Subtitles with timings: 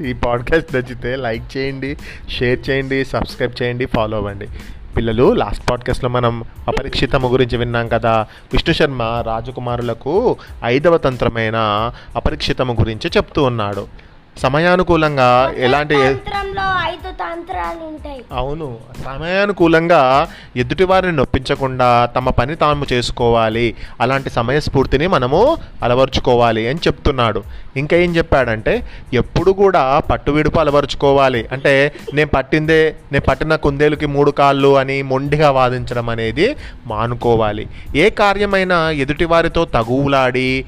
[0.00, 1.96] ఈ పాడ్కాస్ట్ నచ్చితే లైక్ చేయండి
[2.28, 4.48] షేర్ చేయండి సబ్స్క్రైబ్ చేయండి ఫాలో అవ్వండి.
[4.96, 8.26] పిల్లలు లాస్ట్ పాడ్కాస్ట్లో మనం అపరిక్షితము గురించి విన్నాం కదా.
[8.52, 11.56] విష్ణు శర్మ రాజకుమారులకు ఐదవ తంత్రమైన
[12.16, 13.86] అపరిక్షితము గురించి చెప్తూ ఉన్నాడు.
[14.42, 18.24] సమయానుకూలంగా ఎలాంటి తంత్రంలో ఐదు తంత్రాలు ఉంటాయి.
[18.32, 18.78] అవును.
[19.04, 23.74] సమయానుకూలంగా ఎదుటివారిని నొప్పించకుండా తమ పని తాము చేసుకోవాలి.
[24.00, 27.42] అలాంటి సమయస్ఫూర్తిని మనము అలవర్చుకోవాలి అని చెప్తున్నాడు.
[27.76, 31.48] ఇంకా ఏం చెప్పాడంటే ఎప్పుడు కూడా పట్టు విడుపు అలవరుచుకోవాలి.
[31.52, 37.66] అంటే నేను పట్టిందే నేను పట్టిన కుందేలుకి మూడు కాళ్ళు అని మొండిగా వాదించడం అనేది మానుకోవాలి.
[37.96, 40.64] ఏ కార్యమైనా ఎదుటివారితో తగువులాడి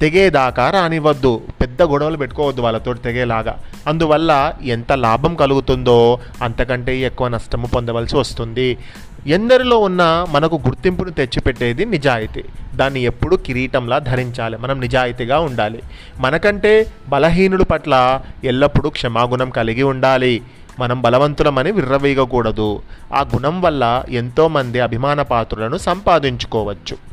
[0.00, 1.42] తెగేదాకా రానివ్వద్దు.
[1.60, 3.58] పెద్ద గొడవలు పెట్టుకోవద్దు వాళ్ళతో తెగేలాగా.
[3.86, 8.78] అందువల్ల ఎంత లాభం కలుగుతుందో అంతకంటే ఎక్కువ నష్టము పొందవలసి వస్తుంది.
[9.26, 12.44] ఎందరిలో ఉన్న మనకు గుర్తింపును తెచ్చిపెట్టేది నిజాయితీ.
[12.74, 14.56] దాన్ని ఎప్పుడు కిరీటంలా ధరించాలి.
[14.56, 15.82] మనం నిజాయితీగా ఉండాలి.
[16.18, 20.42] మనకంటే బలహీనుడు పట్ల ఎల్లప్పుడూ క్షమాగుణం కలిగి ఉండాలి.
[20.78, 22.82] మనం బలవంతులమని విర్రవీగకూడదు.
[23.14, 27.09] ఆ గుణం వల్ల ఎంతోమంది అభిమాన పాత్రులను సంపాదించుకోవచ్చు.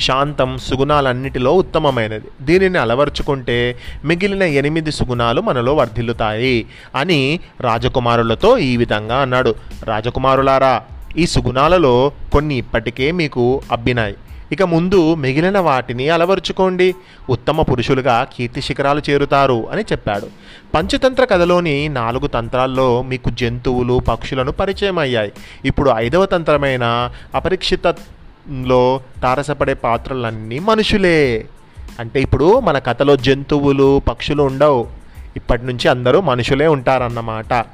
[0.00, 2.24] శాంతం సుగుణాలన్నిటిలో ఉత్తమమైనది.
[2.40, 9.54] దీనిని అలవర్చుకుంటే మిగిలిన ఎనిమిది సుగుణాలు మనలో వర్ధిల్లుతాయి అని రాజకుమారులతో ఈ విధంగా అన్నాడు.
[9.84, 10.82] రాజకుమారులారా
[11.16, 14.14] ఈ సుగుణాలలో కొన్ని ఇప్పటికే మీకు అబ్బినాయి.
[14.52, 16.94] ఇక ముందు మిగిలిన వాటిని అలవర్చుకోండి.
[17.30, 20.26] ఉత్తమ పురుషులుగా కీర్తి శిఖరాలు చేరుతారు అని చెప్పాడు.
[20.74, 25.32] పంచతంత్ర కథలోని నాలుగు తంత్రాల్లో మీకు జంతువులు పక్షులను పరిచయం అయ్యాయి
[25.64, 27.94] ఇప్పుడు ఐదవ తంత్రమైన అపరిక్షిత
[28.50, 31.44] లో తారసపడే పాత్రలన్నీ మనుషులే.
[32.00, 34.86] అంటే ఇప్పుడు మన కథలో జంతువులు పక్షులు ఉండవు.
[35.36, 37.64] ఇప్పటి నుంచి అందరూ మనుషులే ఉంటారన్నమాట.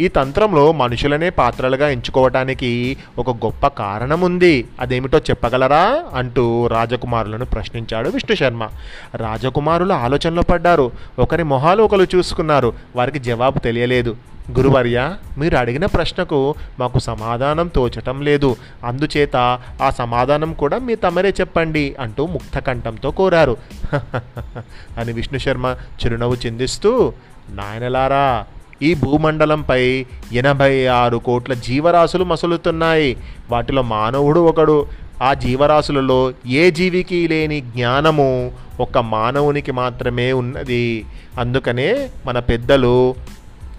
[0.00, 6.04] ఈ తంత్రంలో మనుషులనే పాత్రలుగా ఎంచుకోవటానికి ఒక గొప్ప కారణం ఉంది అదేమిటో చెప్పగలరా?
[6.14, 8.68] అంటూ రాజకుమారులను ప్రశ్నించాడు విష్ణు శర్మ.
[9.16, 10.92] రాజకుమారులు ఆలోచనలో పడ్డారు.
[11.18, 12.72] ఒకరి మొహాలు ఒకరు చూసుకున్నారు.
[12.96, 14.16] వారికి జవాబు తెలియలేదు.
[14.56, 18.56] గురువర్య మీరు అడిగిన ప్రశ్నకు మాకు సమాధానం తోచటం లేదు.
[18.84, 19.36] అందుచేత
[19.82, 23.56] ఆ సమాధానం కూడా మీ తమరే చెప్పండి అంటూ ముక్తకంఠంతో కోరారు.
[24.98, 27.12] అని విష్ణు శర్మ చిరునవ్వు చిందిస్తూ
[27.50, 28.44] నాయనలారా
[28.82, 33.16] ఈ భూమండలంపై ఎనభై ఆరు కోట్ల జీవరాశులు మసులుతున్నాయి.
[33.50, 34.86] వాటిలో మానవుడు ఒకడు.
[35.22, 41.04] ఆ జీవరాశులలో ఏ జీవికి లేని జ్ఞానము ఒక మానవునికి మాత్రమే ఉన్నది.
[41.38, 43.14] అందుకనే మన పెద్దలు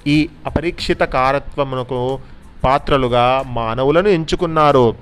[0.09, 2.19] ఈ అపరీక్షిత కారత్వమునకు
[2.63, 4.95] పాత్రలుగా మానవులను ఎంచుకున్నారు.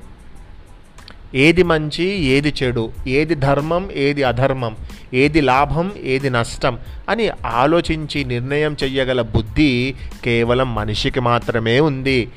[1.35, 2.91] ఏది మంచి ఏది చెడు?
[3.07, 4.75] ఏది ధర్మం ఏది అధర్మం?
[5.13, 6.79] ఏది లాభం ఏది నష్టం?
[7.09, 12.29] అని ఆలోచించి నిర్ణయం చెయ్యగల బుద్ధి కేవలం మనిషికి మాత్రమే ఉంది.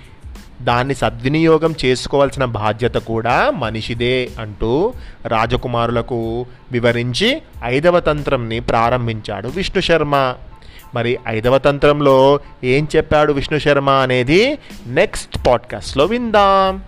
[0.63, 4.93] దాన్ని సద్వినియోగం చేసుకోవాల్సిన బాధ్యత కూడా మనిషిదే అంటూ
[5.27, 10.35] రాజకుమారులకు వివరించి ఐదవ తంత్రంని ప్రారంభించాడు విష్ణు శర్మ.
[10.95, 16.83] మరి ఐదవ తంత్రంలో ఏం చెప్పాడు విష్ణు శర్మ అనేది నెక్స్ట్ పాడ్కాస్ట్లో విందాం.